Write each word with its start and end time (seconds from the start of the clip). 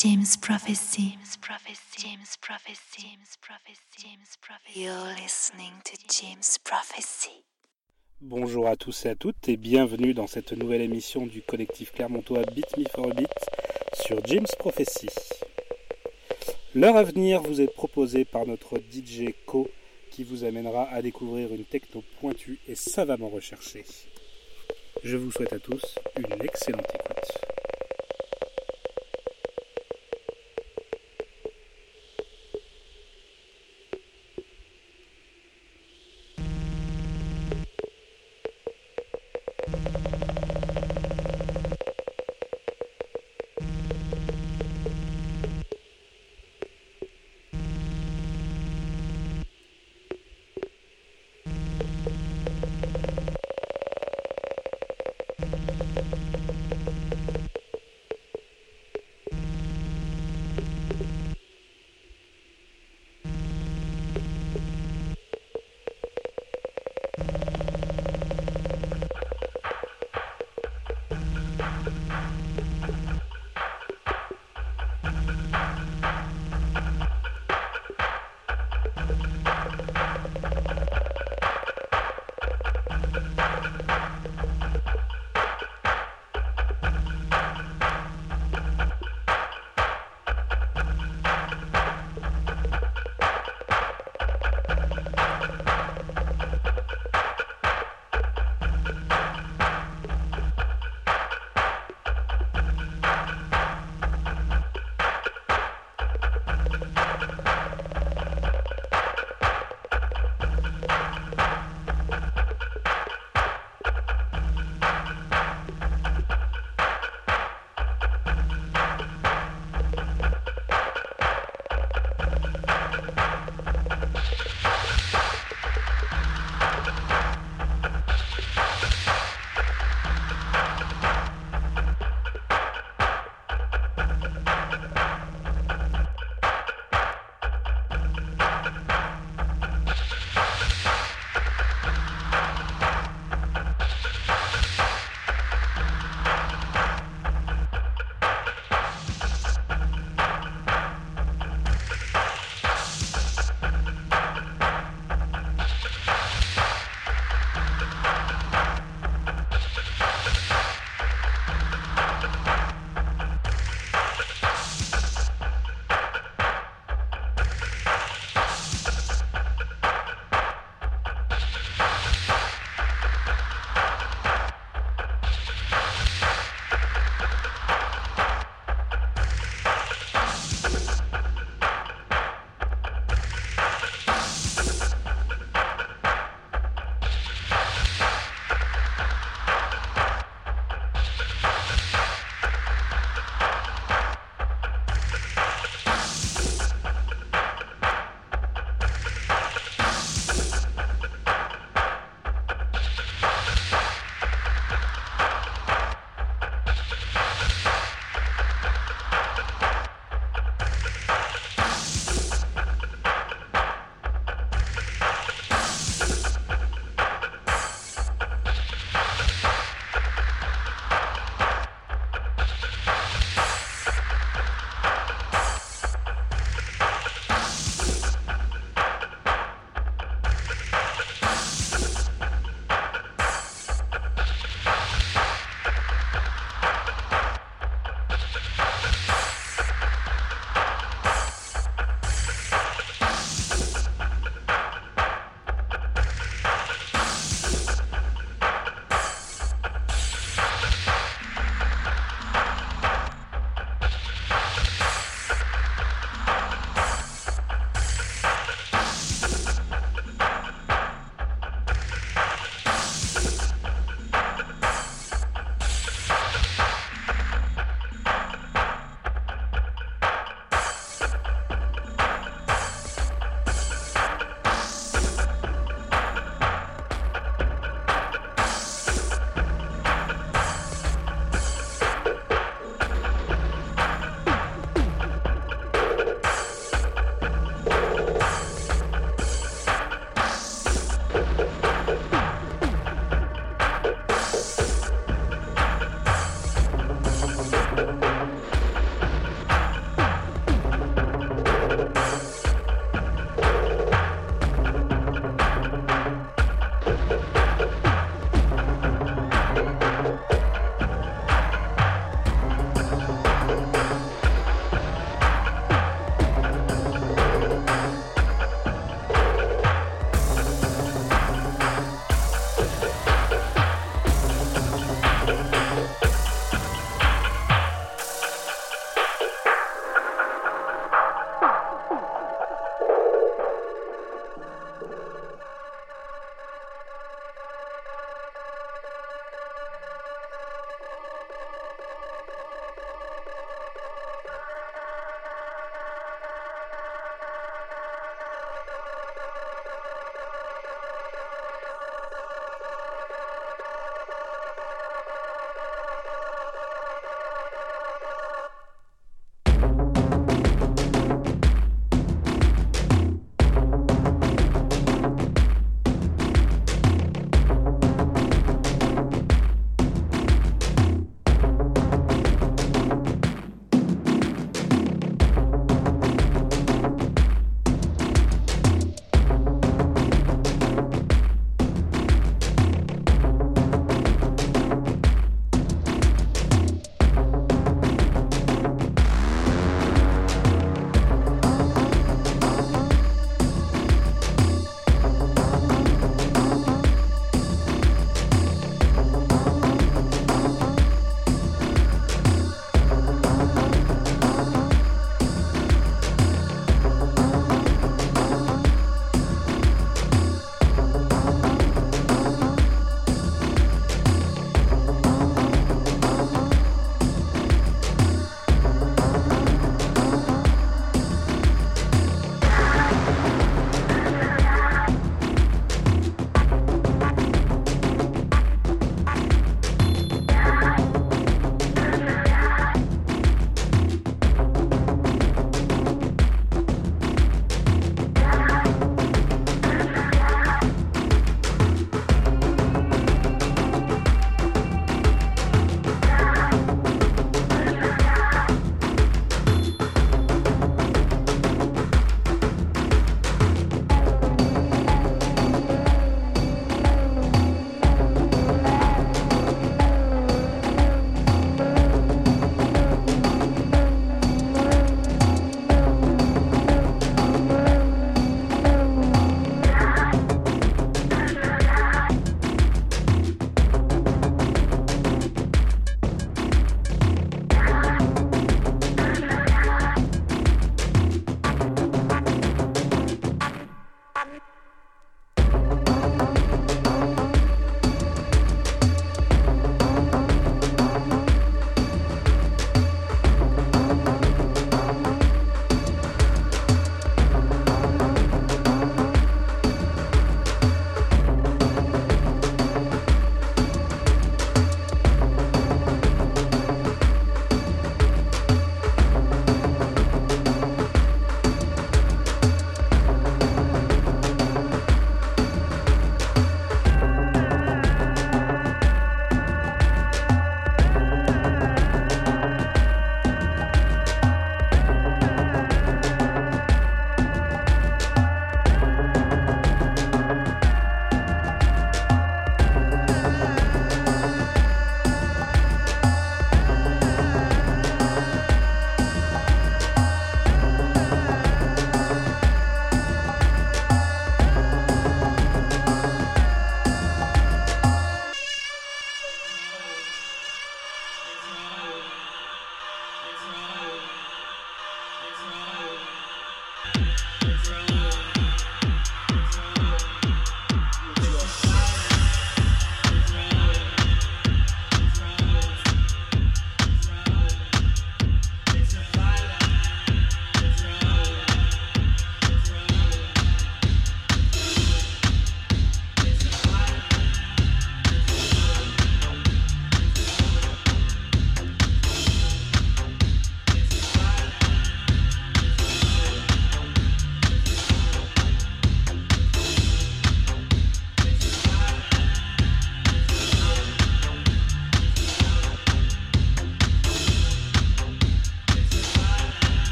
James 0.00 0.36
Prophecy. 0.40 1.10
James 1.10 1.36
Prophecy. 1.40 1.80
James 1.98 2.36
Prophecy. 2.40 3.02
James 3.02 3.36
Prophecy. 3.42 3.80
James 3.98 4.36
Prophecy. 4.40 4.80
You're 4.80 5.14
listening 5.20 5.72
to 5.82 5.96
James 6.08 6.56
Prophecy. 6.62 7.42
Bonjour 8.20 8.68
à 8.68 8.76
tous 8.76 9.06
et 9.06 9.08
à 9.08 9.14
toutes 9.16 9.48
et 9.48 9.56
bienvenue 9.56 10.14
dans 10.14 10.28
cette 10.28 10.52
nouvelle 10.52 10.82
émission 10.82 11.26
du 11.26 11.42
collectif 11.42 11.90
clermontois 11.90 12.42
Beat 12.54 12.76
Me 12.76 12.84
for 12.94 13.10
a 13.10 13.12
Beat 13.12 13.34
sur 13.94 14.24
James 14.26 14.46
Prophecy. 14.60 15.08
L'heure 16.76 16.96
à 16.96 17.02
venir 17.02 17.42
vous 17.42 17.60
est 17.60 17.66
proposée 17.66 18.24
par 18.24 18.46
notre 18.46 18.78
DJ 18.78 19.34
Co 19.46 19.68
qui 20.12 20.22
vous 20.22 20.44
amènera 20.44 20.88
à 20.90 21.02
découvrir 21.02 21.52
une 21.52 21.64
techno 21.64 22.04
pointue 22.20 22.60
et 22.68 22.76
savamment 22.76 23.30
recherchée. 23.30 23.84
Je 25.02 25.16
vous 25.16 25.32
souhaite 25.32 25.54
à 25.54 25.58
tous 25.58 25.82
une 26.16 26.44
excellente 26.44 26.86
écoute. 26.94 27.57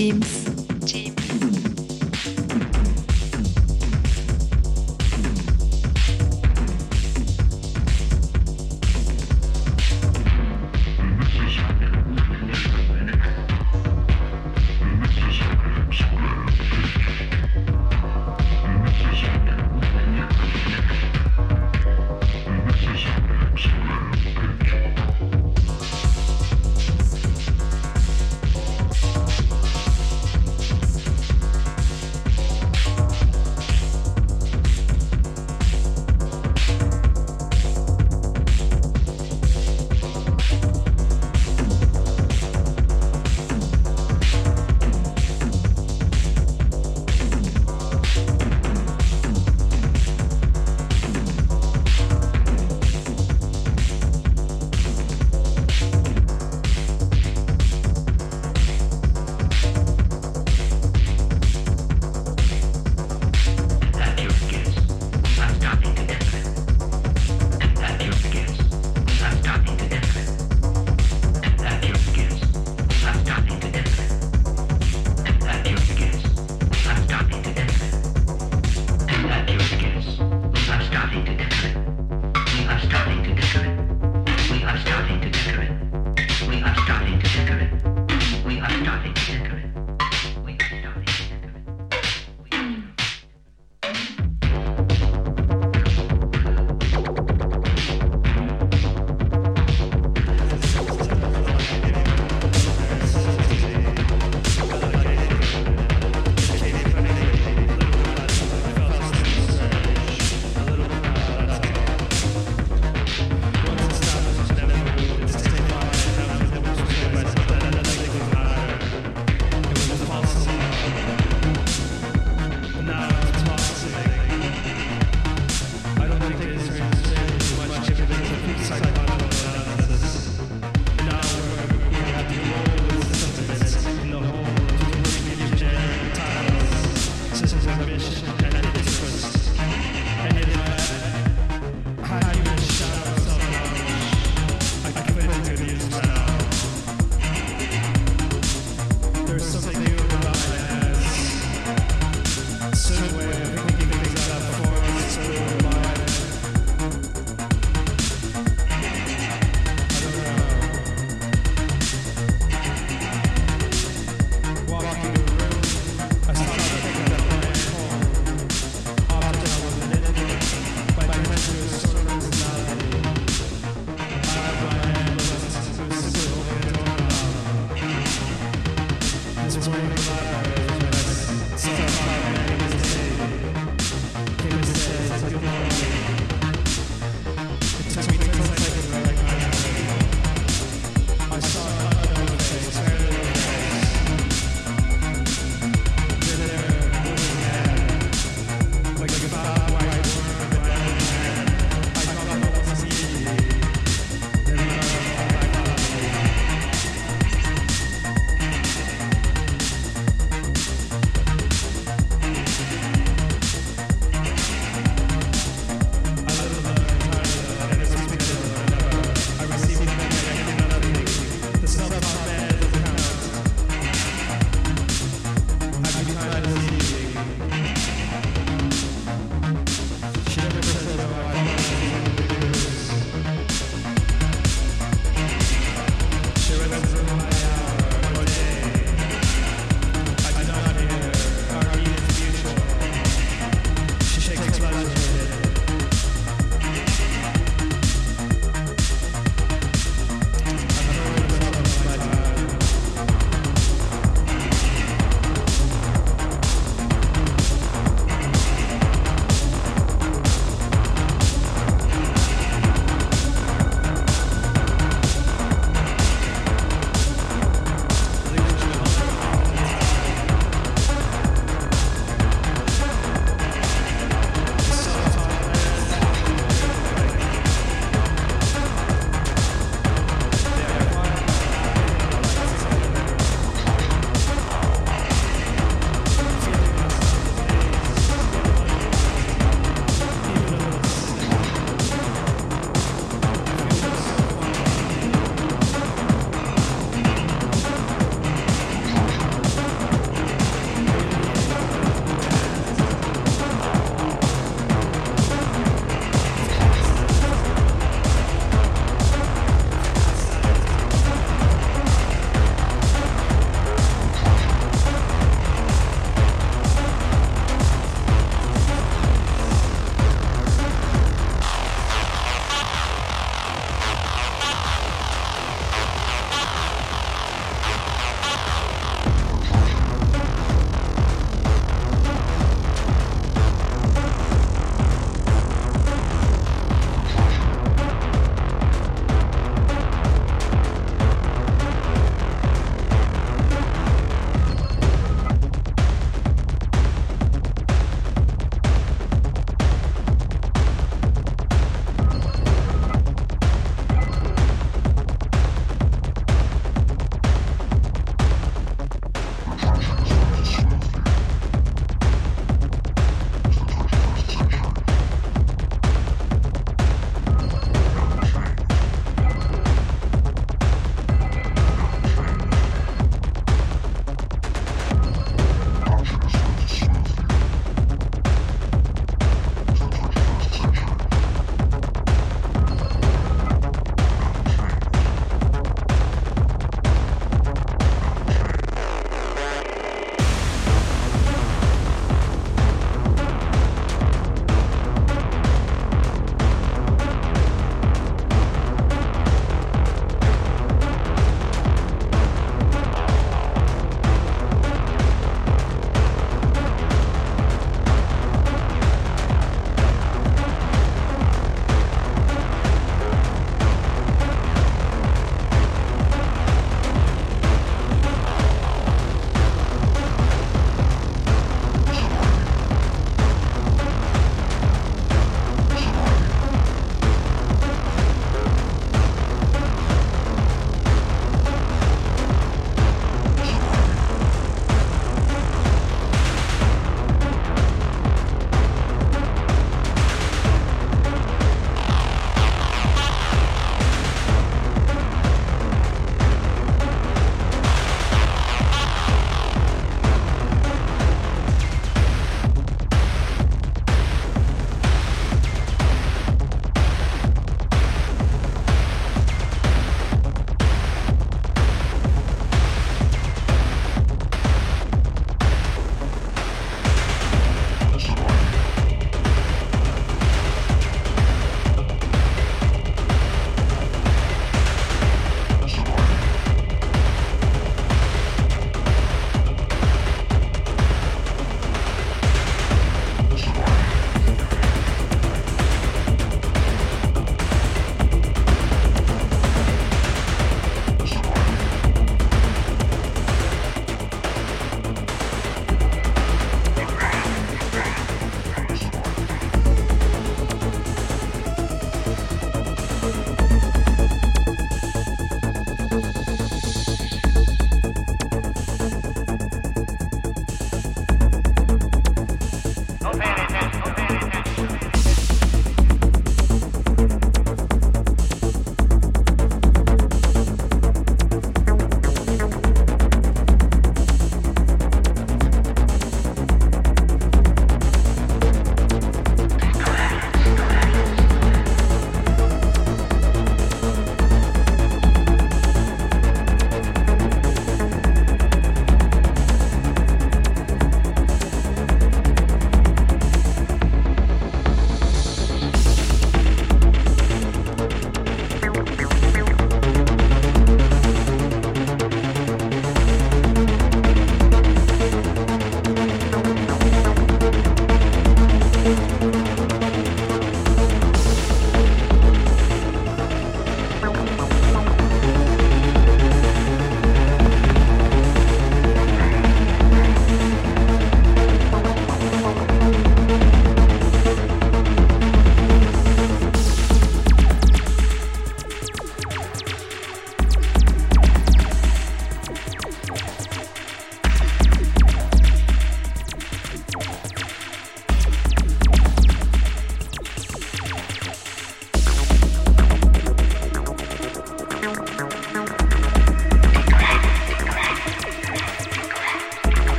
James. 0.00 0.39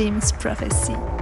James 0.00 0.32
Prophecy. 0.32 0.94
Prophecy. 0.94 1.19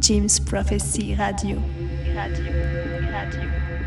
James 0.00 0.38
Prophecy 0.38 1.14
Radio. 1.14 1.62
Radio. 2.14 2.52
Radio. 3.10 3.77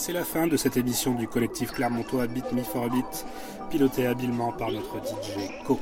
C'est 0.00 0.14
la 0.14 0.24
fin 0.24 0.46
de 0.46 0.56
cette 0.56 0.78
émission 0.78 1.12
du 1.12 1.28
collectif 1.28 1.72
clermontois 1.72 2.26
Beat 2.26 2.52
Me 2.52 2.62
for 2.62 2.84
a 2.84 2.88
Beat, 2.88 3.26
pilotée 3.68 4.06
habilement 4.06 4.50
par 4.50 4.72
notre 4.72 4.96
DJ 4.96 5.62
Co. 5.66 5.78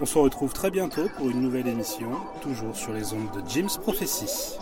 On 0.00 0.06
se 0.06 0.18
retrouve 0.18 0.52
très 0.52 0.72
bientôt 0.72 1.08
pour 1.16 1.30
une 1.30 1.40
nouvelle 1.40 1.68
émission, 1.68 2.08
toujours 2.42 2.74
sur 2.74 2.92
les 2.92 3.12
ondes 3.12 3.30
de 3.32 3.48
Jim's 3.48 3.78
Prophecy. 3.78 4.58